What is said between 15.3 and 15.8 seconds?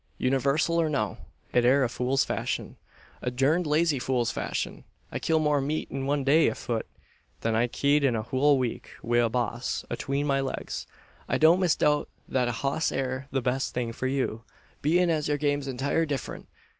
game's